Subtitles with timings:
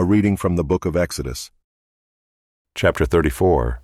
[0.00, 1.50] A reading from the book of Exodus.
[2.74, 3.82] Chapter 34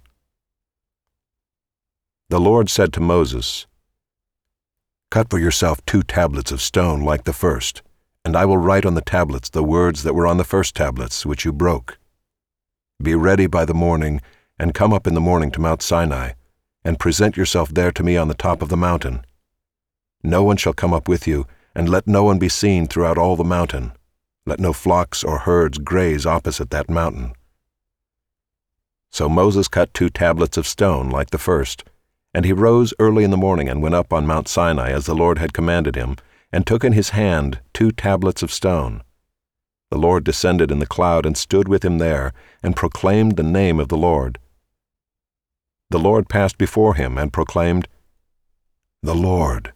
[2.30, 3.66] The Lord said to Moses,
[5.10, 7.82] Cut for yourself two tablets of stone like the first,
[8.24, 11.26] and I will write on the tablets the words that were on the first tablets,
[11.26, 11.98] which you broke.
[13.02, 14.22] Be ready by the morning,
[14.58, 16.32] and come up in the morning to Mount Sinai,
[16.82, 19.22] and present yourself there to me on the top of the mountain.
[20.22, 23.36] No one shall come up with you, and let no one be seen throughout all
[23.36, 23.92] the mountain.
[24.46, 27.32] Let no flocks or herds graze opposite that mountain.
[29.10, 31.84] So Moses cut two tablets of stone like the first,
[32.32, 35.14] and he rose early in the morning and went up on Mount Sinai as the
[35.14, 36.16] Lord had commanded him,
[36.52, 39.02] and took in his hand two tablets of stone.
[39.90, 43.80] The Lord descended in the cloud and stood with him there, and proclaimed the name
[43.80, 44.38] of the Lord.
[45.90, 47.88] The Lord passed before him and proclaimed,
[49.02, 49.72] The Lord,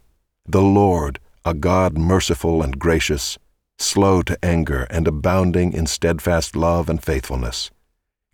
[0.46, 3.38] the Lord, a God merciful and gracious,
[3.80, 7.71] slow to anger and abounding in steadfast love and faithfulness,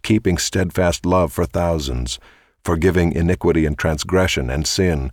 [0.02, 2.18] keeping steadfast love for thousands,
[2.64, 5.10] forgiving iniquity and transgression and sin,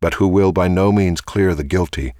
[0.00, 2.14] but who will by no means clear the guilty,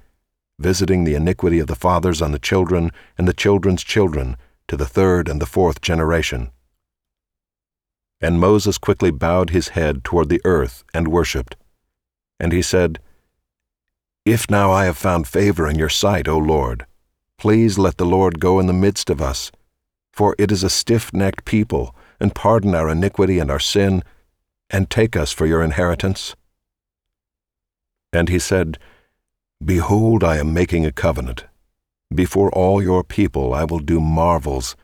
[0.59, 4.35] visiting the iniquity of the fathers on the children and the children's children
[4.67, 6.51] to the third and the fourth generation.
[8.19, 11.55] And Moses quickly bowed his head toward the earth and worshipped.
[12.39, 12.99] And he said,
[14.25, 16.85] If now I have found favor in your sight, O Lord,
[17.37, 19.51] Please let the Lord go in the midst of us,
[20.11, 24.03] for it is a stiff necked people, and pardon our iniquity and our sin,
[24.71, 26.35] and take us for your inheritance.
[28.11, 28.79] And he said,
[29.63, 31.45] Behold, I am making a covenant.
[32.13, 34.75] Before all your people I will do marvels,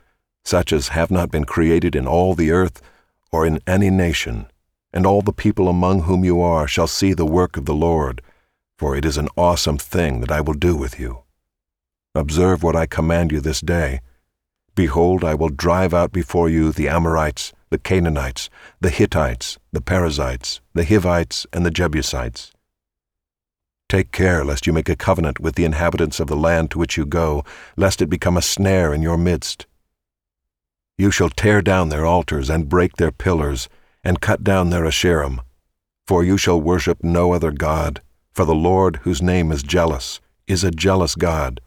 [0.45, 2.83] such as have not been created in all the earth
[3.31, 4.45] or in any nation,
[4.93, 8.21] and all the people among whom you are shall see the work of the Lord,
[8.77, 11.22] for it is an awesome thing that I will do with you.
[12.15, 13.99] Observe what I command you this day.
[14.75, 20.61] Behold, I will drive out before you the Amorites, the Canaanites, the Hittites, the Perizzites,
[20.75, 22.51] the Hivites, and the Jebusites.
[23.89, 26.97] Take care lest you make a covenant with the inhabitants of the land to which
[26.97, 27.43] you go,
[27.77, 29.65] lest it become a snare in your midst.
[30.99, 33.69] You shall tear down their altars and break their pillars,
[34.03, 35.39] and cut down their Asherim.
[36.05, 38.03] For you shall worship no other God,
[38.33, 41.59] for the Lord, whose name is jealous, is a jealous God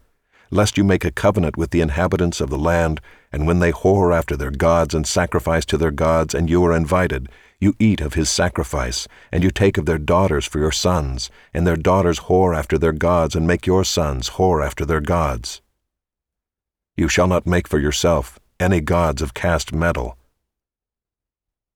[0.49, 4.15] lest you make a covenant with the inhabitants of the land, and when they whore
[4.15, 8.13] after their gods and sacrifice to their gods, and you are invited, you eat of
[8.13, 12.55] his sacrifice, and you take of their daughters for your sons, and their daughters whore
[12.55, 15.61] after their gods, and make your sons whore after their gods.
[16.95, 20.17] You shall not make for yourself any gods of cast metal.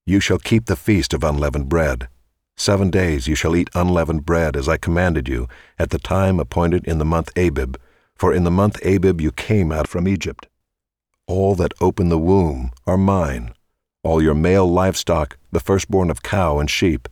[0.06, 2.08] You shall keep the feast of unleavened bread.
[2.56, 5.48] Seven days you shall eat unleavened bread, as I commanded you,
[5.80, 7.76] at the time appointed in the month Abib,
[8.22, 10.48] for in the month Abib you came out from Egypt.
[11.26, 13.56] All that open the womb are mine,
[14.04, 17.10] all your male livestock, the firstborn of cow and sheep.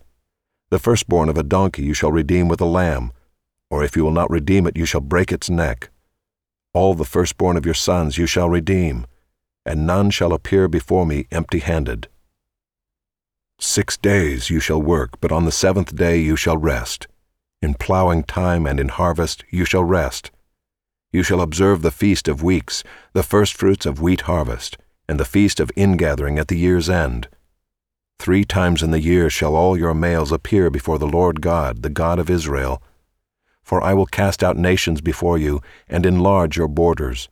[0.69, 3.12] The firstborn of a donkey you shall redeem with a lamb,
[3.72, 5.90] or if you will not redeem it, you shall break its neck.
[6.75, 9.08] All the firstborn of your sons you shall redeem,
[9.66, 12.08] and none shall appear before me empty handed.
[13.59, 17.08] Six days you shall work, but on the seventh day you shall rest.
[17.64, 20.30] In plowing time and in harvest you shall rest
[21.12, 22.84] you shall observe the feast of weeks,
[23.14, 24.78] the firstfruits of wheat harvest,
[25.08, 27.28] and the feast of ingathering at the year's end.
[28.20, 31.90] Three times in the year shall all your males appear before the Lord God, the
[31.90, 32.84] God of Israel.
[33.64, 37.30] For I will cast out nations before you, and enlarge your borders.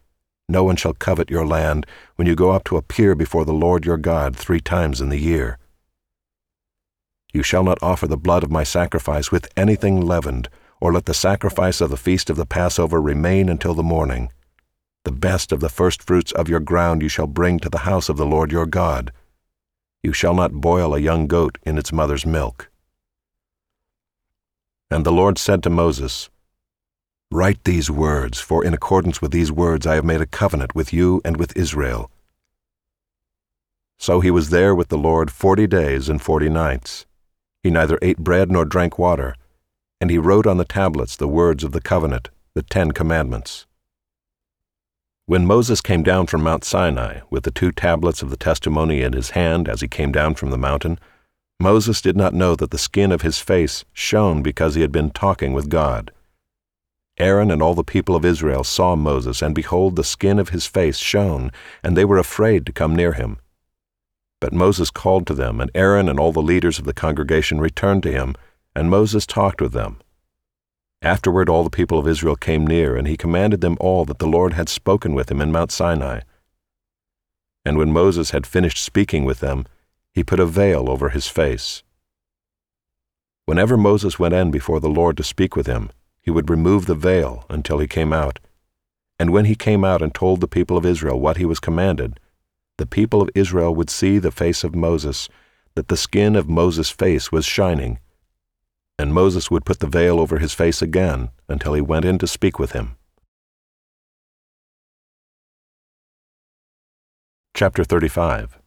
[0.49, 1.85] No one shall covet your land
[2.16, 5.19] when you go up to appear before the Lord your God three times in the
[5.19, 5.59] year.
[7.33, 10.49] You shall not offer the blood of my sacrifice with anything leavened,
[10.79, 14.31] or let the sacrifice of the feast of the Passover remain until the morning.
[15.03, 18.17] The best of the firstfruits of your ground you shall bring to the house of
[18.17, 19.11] the Lord your God.
[20.03, 22.69] You shall not boil a young goat in its mother's milk.
[24.91, 26.29] And the Lord said to Moses,
[27.31, 30.93] Write these words, for in accordance with these words I have made a covenant with
[30.93, 32.09] you and with Israel.
[33.97, 37.05] So he was there with the Lord forty days and forty nights.
[37.63, 39.35] He neither ate bread nor drank water
[39.99, 43.66] and he wrote on the tablets the words of the covenant, the Ten Commandments.
[45.26, 49.14] When Moses came down from Mount Sinai with the two tablets of the testimony in
[49.14, 50.99] his hand as he came down from the mountain,
[51.59, 55.09] Moses did not know that the skin of his face shone because he had been
[55.09, 56.11] talking with God.
[57.17, 60.67] Aaron and all the people of Israel saw Moses, and behold, the skin of his
[60.67, 61.52] face shone,
[61.84, 63.40] and they were afraid to come near him.
[64.40, 68.03] But Moses called to them, and Aaron and all the leaders of the congregation returned
[68.03, 68.35] to him,
[68.78, 70.00] and Moses talked with them.
[71.02, 74.28] Afterward all the people of Israel came near, and he commanded them all that the
[74.28, 76.20] Lord had spoken with him in Mount Sinai.
[77.66, 79.66] And when Moses had finished speaking with them,
[80.14, 81.82] he put a veil over his face.
[83.47, 85.90] Whenever Moses went in before the Lord to speak with him,
[86.22, 88.40] he would remove the veil until he came out.
[89.18, 92.20] And when he came out and told the people of Israel what he was commanded,
[92.78, 95.29] the people of Israel would see the face of Moses,
[95.74, 97.97] that the skin of Moses' face was shining.
[98.99, 102.28] And Moses would put the veil over his face again until he went in to
[102.28, 102.96] speak with him.
[107.53, 108.59] Chapter 35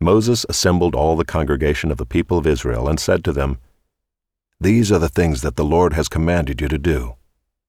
[0.00, 3.58] Moses assembled all the congregation of the people of Israel and said to them,
[4.60, 7.14] These are the things that the Lord has commanded you to do.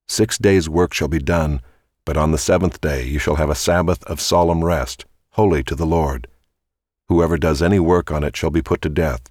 [0.07, 1.61] Six days' work shall be done,
[2.05, 5.75] but on the seventh day you shall have a Sabbath of solemn rest, holy to
[5.75, 6.27] the Lord.
[7.07, 9.29] Whoever does any work on it shall be put to death.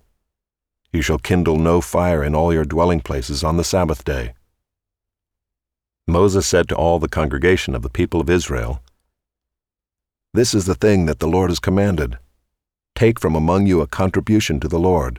[0.94, 4.34] You shall kindle no fire in all your dwelling places on the Sabbath day.
[6.06, 8.80] Moses said to all the congregation of the people of Israel,
[10.34, 12.16] This is the thing that the Lord has commanded.
[12.94, 15.18] Take from among you a contribution to the Lord.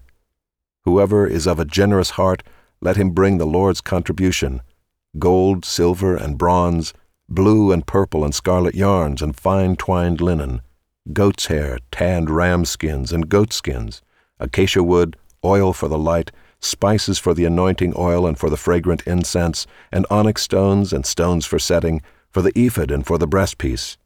[0.86, 2.42] Whoever is of a generous heart,
[2.80, 4.62] let him bring the Lord's contribution
[5.20, 6.94] gold, silver, and bronze,
[7.28, 10.62] blue and purple and scarlet yarns, and fine twined linen,
[11.12, 14.02] goat's hair, tanned ram skins, and goat skins,
[14.40, 19.04] acacia wood, oil for the light, spices for the anointing oil and for the fragrant
[19.06, 22.02] incense, and onyx stones and stones for setting,
[22.32, 23.98] for the ephod and for the breastpiece.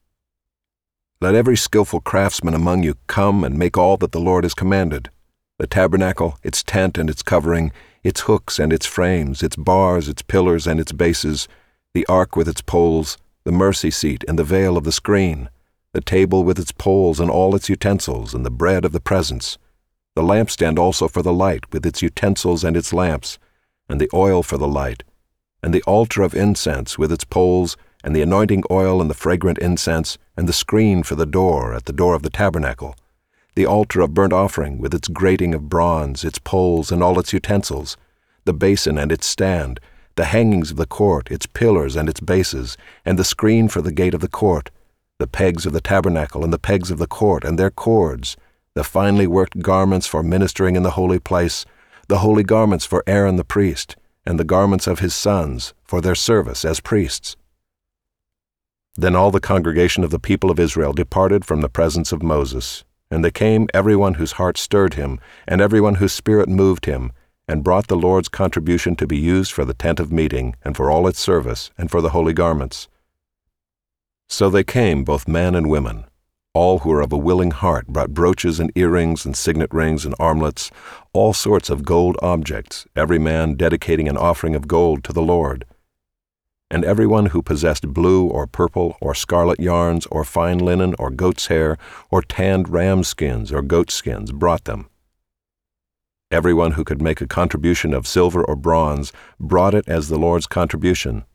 [1.22, 5.10] Let every skilful craftsman among you come and make all that the Lord has commanded
[5.58, 10.22] the tabernacle, its tent and its covering, its hooks and its frames, its bars, its
[10.22, 11.50] pillars and its bases,
[11.94, 15.50] the ark with its poles, the mercy seat and the veil of the screen,
[15.92, 19.58] the table with its poles and all its utensils, and the bread of the presence,
[20.20, 23.40] the lampstand also for the light with its utensils and its lamps,
[23.88, 25.02] and the oil for the light,
[25.64, 29.58] and the altar of incense with its poles, and the anointing oil and the fragrant
[29.60, 32.98] incense, and the screen for the door at the door of the tabernacle,
[33.56, 37.32] the altar of burnt offering with its grating of bronze, its poles, and all its
[37.32, 37.96] utensils,
[38.44, 39.80] the basin and its stand,
[40.18, 42.76] the hangings of the court, its pillars and its bases,
[43.06, 44.70] and the screen for the gate of the court,
[45.18, 48.36] the pegs of the tabernacle and the pegs of the court and their cords,
[48.80, 51.66] the finely worked garments for ministering in the holy place,
[52.08, 56.16] the holy garments for Aaron the priest, and the garments of his sons for their
[56.16, 57.36] service as priests.
[58.96, 62.86] Then all the congregation of the people of Israel departed from the presence of Moses
[63.12, 66.86] and they came every one whose heart stirred him, and every one whose spirit moved
[66.86, 67.12] him,
[67.48, 70.92] and brought the Lord's contribution to be used for the tent of meeting, and for
[70.92, 72.88] all its service, and for the holy garments.
[74.28, 76.06] So they came, both men and women.
[76.54, 80.16] All who were of a willing heart brought brooches and earrings and signet rings and
[80.20, 80.72] armlets,
[81.14, 85.66] all sorts of gold objects, every man dedicating an offering of gold to the Lord
[86.72, 91.48] and everyone who possessed blue or purple or scarlet yarns or fine linen or goat's
[91.48, 91.78] hair
[92.12, 94.88] or tanned ram skins or goat skins brought them.
[96.32, 100.46] Everyone who could make a contribution of silver or bronze brought it as the Lord's
[100.46, 101.26] contribution,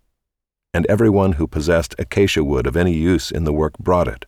[0.73, 4.27] and everyone who possessed acacia wood of any use in the work brought it.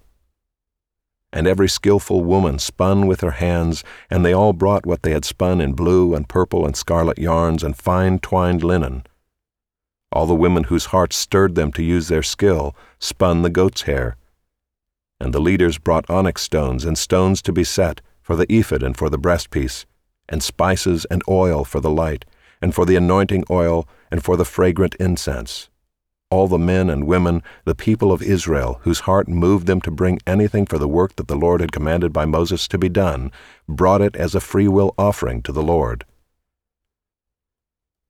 [1.33, 5.25] And every skilful woman spun with her hands, and they all brought what they had
[5.25, 9.05] spun in blue and purple and scarlet yarns and fine twined linen
[10.17, 14.17] all the women whose hearts stirred them to use their skill spun the goat's hair.
[15.21, 18.97] And the leaders brought onyx stones and stones to be set for the ephod and
[18.97, 19.85] for the breastpiece,
[20.29, 22.25] and spices and oil for the light,
[22.63, 25.69] and for the anointing oil, and for the fragrant incense.
[26.29, 30.19] All the men and women, the people of Israel, whose heart moved them to bring
[30.27, 33.31] anything for the work that the Lord had commanded by Moses to be done,
[33.69, 36.05] brought it as a freewill offering to the Lord.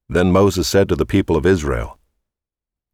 [0.08, 1.98] Then Moses said to the people of Israel,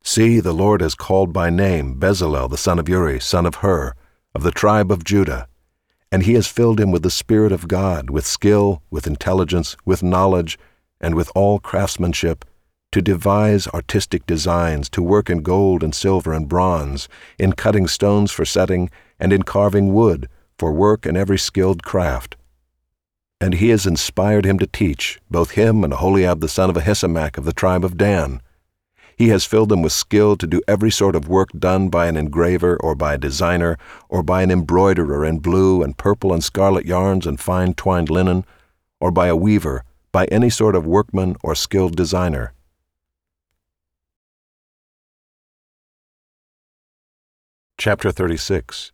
[0.02, 3.95] See, the Lord has called by name Bezalel the son of Uri, son of Hur,
[4.35, 5.47] of the tribe of Judah,
[6.11, 10.02] and he has filled him with the Spirit of God, with skill, with intelligence, with
[10.02, 10.59] knowledge,
[11.00, 12.45] and with all craftsmanship,
[12.93, 17.09] to devise artistic designs, to work in gold and silver and bronze,
[17.39, 22.37] in cutting stones for setting, and in carving wood, for work in every skilled craft
[23.43, 27.37] and he has inspired him to teach, both him and Oholiab the son of Ahisamach
[27.37, 28.41] of the tribe of Dan.
[29.17, 32.17] He has filled them with skill to do every sort of work done by an
[32.17, 36.87] engraver or by a designer or by an embroiderer in blue and purple and scarlet
[36.87, 38.45] yarns and fine twined linen,
[39.01, 39.83] or by a weaver,
[40.13, 42.53] by any sort of workman or skilled designer.
[47.85, 48.93] Chapter 36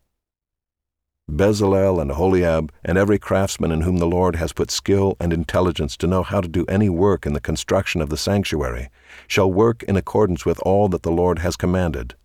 [1.29, 5.95] Bezalel and Oholiab, and every craftsman in whom the Lord has put skill and intelligence
[5.97, 8.89] to know how to do any work in the construction of the sanctuary,
[9.27, 12.15] shall work in accordance with all that the Lord has commanded.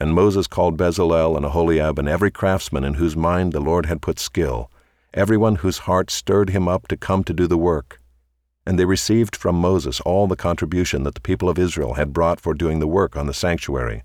[0.00, 4.00] And Moses called Bezalel and Oholiab and every craftsman in whose mind the Lord had
[4.00, 4.70] put skill,
[5.12, 8.00] everyone whose heart stirred him up to come to do the work.
[8.64, 12.40] And they received from Moses all the contribution that the people of Israel had brought
[12.40, 14.04] for doing the work on the sanctuary.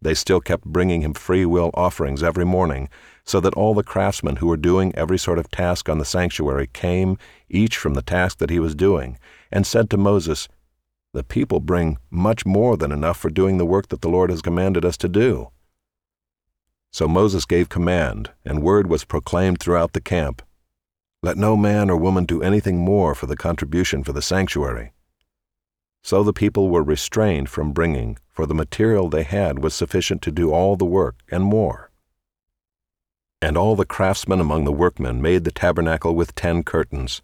[0.00, 2.88] They still kept bringing him free will offerings every morning,
[3.24, 6.68] so that all the craftsmen who were doing every sort of task on the sanctuary
[6.72, 9.18] came, each from the task that he was doing,
[9.50, 10.48] and said to Moses,
[11.12, 14.40] The people bring much more than enough for doing the work that the Lord has
[14.40, 15.50] commanded us to do.
[16.92, 20.42] So Moses gave command, and word was proclaimed throughout the camp
[21.22, 24.92] Let no man or woman do anything more for the contribution for the sanctuary.
[26.08, 30.32] So the people were restrained from bringing, for the material they had was sufficient to
[30.32, 31.90] do all the work and more.
[33.42, 37.20] And all the craftsmen among the workmen made the tabernacle with ten curtains.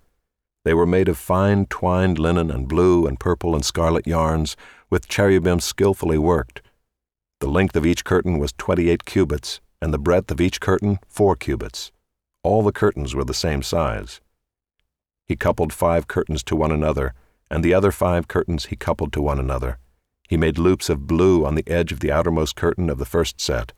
[0.64, 4.55] They were made of fine twined linen and blue and purple and scarlet yarns,
[4.91, 6.61] with cherubim skilfully worked.
[7.41, 10.99] The length of each curtain was twenty eight cubits, and the breadth of each curtain
[11.09, 11.91] four cubits.
[12.43, 14.21] All the curtains were the same size.
[15.25, 17.14] He coupled five curtains to one another,
[17.54, 19.78] and the other five curtains he coupled to one another.
[20.28, 23.40] He made loops of blue on the edge of the outermost curtain of the first
[23.40, 23.73] set.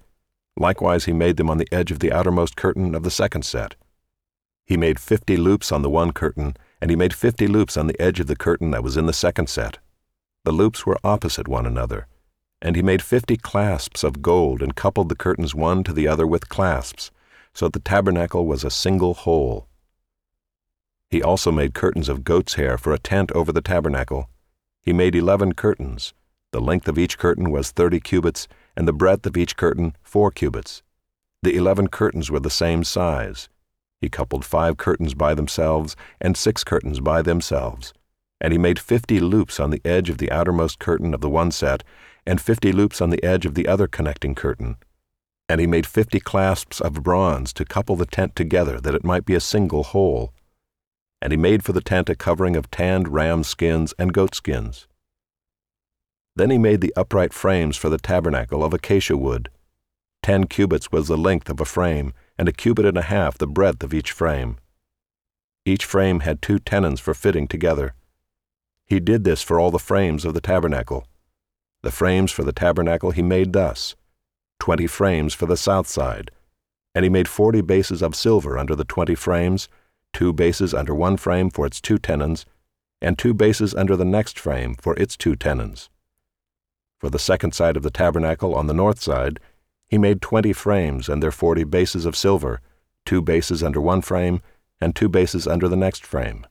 [0.56, 3.74] Likewise, he made them on the edge of the outermost curtain of the second set.
[4.64, 8.00] He made fifty loops on the one curtain, and he made fifty loops on the
[8.00, 9.76] edge of the curtain that was in the second set.
[10.44, 12.06] The loops were opposite one another.
[12.62, 16.26] And he made fifty clasps of gold and coupled the curtains one to the other
[16.26, 17.10] with clasps,
[17.52, 19.68] so that the tabernacle was a single whole.
[21.08, 24.28] He also made curtains of goat's hair for a tent over the tabernacle.
[24.82, 26.14] He made eleven curtains.
[26.52, 30.30] The length of each curtain was thirty cubits, and the breadth of each curtain four
[30.30, 30.82] cubits.
[31.42, 33.48] The eleven curtains were the same size.
[34.00, 37.92] He coupled five curtains by themselves, and six curtains by themselves.
[38.40, 41.50] And he made fifty loops on the edge of the outermost curtain of the one
[41.50, 41.84] set,
[42.26, 44.76] and fifty loops on the edge of the other connecting curtain.
[45.48, 49.24] And he made fifty clasps of bronze to couple the tent together that it might
[49.24, 50.32] be a single whole
[51.20, 54.86] and he made for the tent a covering of tanned ram skins and goat skins.
[56.34, 59.48] Then he made the upright frames for the tabernacle of acacia wood.
[60.22, 63.46] Ten cubits was the length of a frame, and a cubit and a half the
[63.46, 64.58] breadth of each frame.
[65.64, 67.94] Each frame had two tenons for fitting together.
[68.84, 71.06] He did this for all the frames of the tabernacle.
[71.82, 73.96] The frames for the tabernacle he made thus
[74.58, 76.30] twenty frames for the south side,
[76.94, 79.68] and he made forty bases of silver under the twenty frames
[80.16, 82.46] two bases under one frame for its two tenons,
[83.02, 85.90] and two bases under the next frame for its two tenons.
[86.98, 89.38] For the second side of the tabernacle on the north side,
[89.86, 92.62] he made twenty frames and their forty bases of silver,
[93.04, 94.40] two bases under one frame,
[94.80, 96.46] and two bases under the next frame.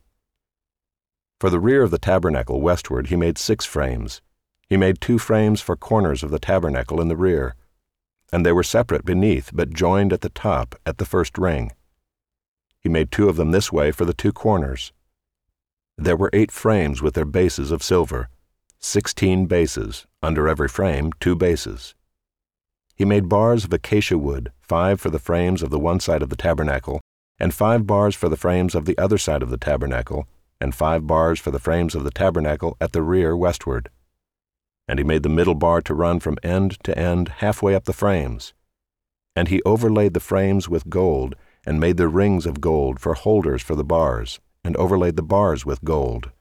[1.39, 4.21] For the rear of the tabernacle westward, he made six frames.
[4.69, 7.55] He made two frames for corners of the tabernacle in the rear,
[8.31, 11.71] and they were separate beneath, but joined at the top at the first ring.
[12.85, 14.93] He made two of them this way for the two corners.
[15.97, 18.29] There were eight frames with their bases of silver,
[18.77, 21.95] sixteen bases, under every frame, two bases.
[22.93, 26.29] He made bars of acacia wood, five for the frames of the one side of
[26.29, 27.01] the tabernacle,
[27.39, 30.27] and five bars for the frames of the other side of the tabernacle,
[30.61, 33.89] and five bars for the frames of the tabernacle at the rear westward.
[34.87, 37.93] And he made the middle bar to run from end to end halfway up the
[37.93, 38.53] frames.
[39.35, 43.61] And he overlaid the frames with gold and made the rings of gold for holders
[43.61, 46.31] for the bars, and overlaid the bars with gold.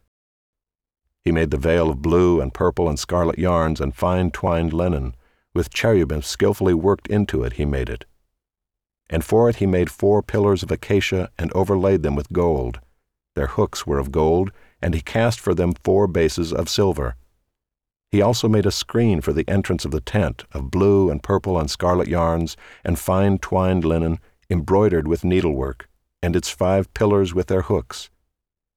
[1.23, 5.15] He made the veil of blue and purple and scarlet yarns and fine twined linen,
[5.55, 8.05] with cherubim skilfully worked into it he made it.
[9.09, 12.81] And for it he made four pillars of acacia and overlaid them with gold.
[13.35, 14.53] Their hooks were of gold,
[14.83, 17.17] and he cast for them four bases of silver.
[18.11, 21.59] He also made a screen for the entrance of the tent of blue and purple
[21.59, 24.21] and scarlet yarns and fine twined linen
[24.55, 25.89] embroidered with needlework,
[26.23, 28.09] and its five pillars with their hooks.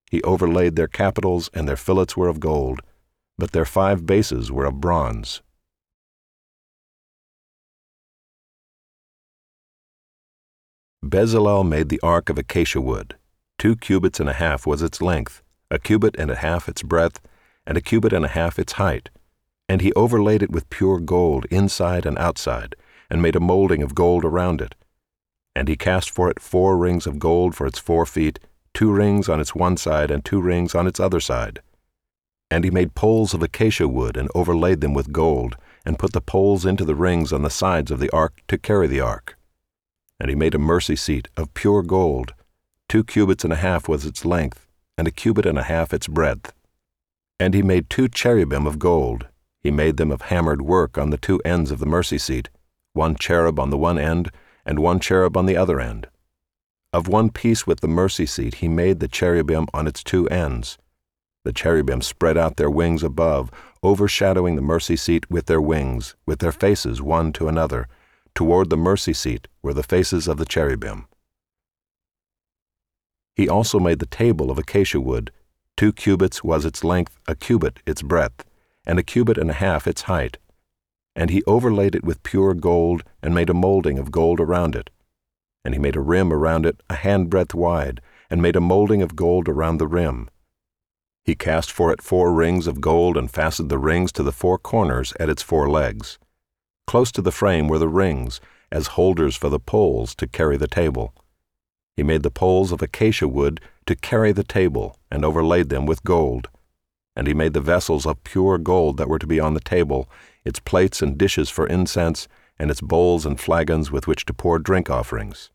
[0.10, 2.80] He overlaid their capitals, and their fillets were of gold,
[3.38, 5.44] but their five bases were of bronze.
[11.06, 13.16] Bezalel made the ark of acacia wood.
[13.60, 17.20] Two cubits and a half was its length, a cubit and a half its breadth,
[17.68, 19.12] and a cubit and a half its height.
[19.70, 22.76] And he overlaid it with pure gold inside and outside,
[23.12, 24.74] and made a molding of gold around it
[25.58, 28.40] and he cast for it four rings of gold for its four feet,
[28.76, 31.64] two rings on its one side and two rings on its other side.
[32.52, 36.22] And he made poles of acacia wood and overlaid them with gold, and put the
[36.22, 39.36] poles into the rings on the sides of the ark to carry the ark.
[40.20, 42.36] And he made a mercy seat of pure gold.
[42.88, 46.08] Two cubits and a half was its length, and a cubit and a half its
[46.08, 46.54] breadth.
[47.40, 49.28] And he made two cherubim of gold.
[49.62, 52.50] He made them of hammered work on the two ends of the mercy seat,
[52.94, 54.30] one cherub on the one end
[54.68, 56.08] and one cherub on the other end.
[56.94, 60.78] Of one piece with the mercy seat, he made the cherubim on its two ends.
[61.46, 63.50] The cherubim spread out their wings above,
[63.84, 67.88] overshadowing the mercy seat with their wings, with their faces one to another.
[68.36, 71.08] Toward the mercy seat were the faces of the cherubim.
[73.36, 75.32] He also made the table of acacia wood.
[75.78, 78.44] Two cubits was its length, a cubit its breadth,
[78.86, 80.38] and a cubit and a half its height.
[81.18, 84.90] And he overlaid it with pure gold, and made a molding of gold around it.
[85.66, 89.18] And he made a rim around it a handbreadth wide, and made a molding of
[89.18, 90.30] gold around the rim.
[91.26, 94.58] He cast for it four rings of gold and fastened the rings to the four
[94.58, 96.20] corners at its four legs.
[96.86, 98.40] Close to the frame were the rings,
[98.72, 101.14] as holders for the poles to carry the table.
[101.98, 106.04] He made the poles of acacia wood to carry the table, and overlaid them with
[106.04, 106.48] gold.
[107.16, 110.08] And he made the vessels of pure gold that were to be on the table,
[110.48, 112.28] its plates and dishes for incense,
[112.58, 115.52] and its bowls and flagons with which to pour drink offerings.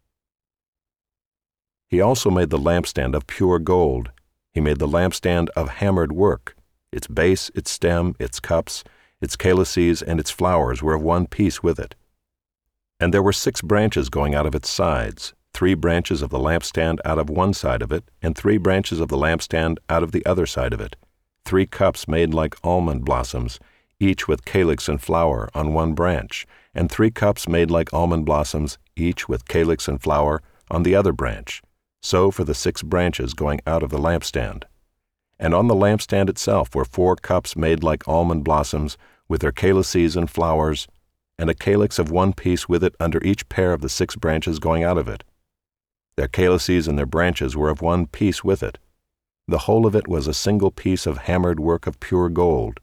[1.88, 4.10] He also made the lampstand of pure gold.
[4.52, 6.56] He made the lampstand of hammered work.
[6.92, 8.84] Its base, its stem, its cups,
[9.20, 11.94] its calices, and its flowers were of one piece with it.
[13.00, 16.98] And there were six branches going out of its sides, three branches of the lampstand
[17.04, 20.24] out of one side of it, and three branches of the lampstand out of the
[20.24, 20.96] other side of it,
[21.44, 23.58] three cups made like almond blossoms,
[24.02, 26.44] each with calyx and flower on one branch,
[26.74, 31.12] and three cups made like almond blossoms, each with calyx and flower on the other
[31.12, 31.62] branch,
[32.02, 34.64] so for the six branches going out of the lampstand.
[35.38, 40.16] And on the lampstand itself were four cups made like almond blossoms, with their calyces
[40.16, 40.88] and flowers,
[41.38, 44.58] and a calyx of one piece with it under each pair of the six branches
[44.58, 45.22] going out of it.
[46.16, 48.78] Their calyces and their branches were of one piece with it.
[49.48, 52.80] The whole of it was a single piece of hammered work of pure gold.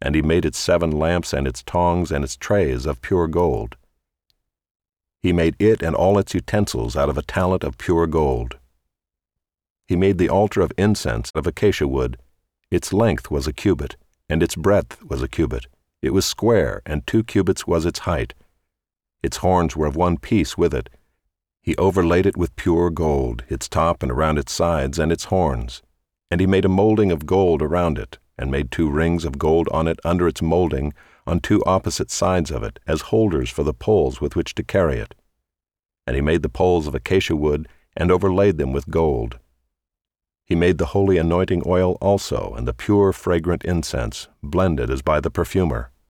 [0.00, 3.76] And he made its seven lamps and its tongs and its trays of pure gold.
[5.20, 8.58] He made it and all its utensils out of a talent of pure gold.
[9.86, 12.18] He made the altar of incense of acacia wood.
[12.70, 13.96] Its length was a cubit,
[14.28, 15.66] and its breadth was a cubit.
[16.02, 18.34] It was square, and two cubits was its height.
[19.22, 20.88] Its horns were of one piece with it.
[21.60, 25.82] He overlaid it with pure gold, its top and around its sides and its horns.
[26.30, 29.68] And he made a molding of gold around it, and made two rings of gold
[29.72, 30.94] on it under its molding,
[31.26, 34.98] on two opposite sides of it, as holders for the poles with which to carry
[34.98, 35.14] it.
[36.06, 39.38] And he made the poles of acacia wood, and overlaid them with gold.
[40.44, 45.20] He made the holy anointing oil also, and the pure fragrant incense, blended as by
[45.20, 45.90] the perfumer.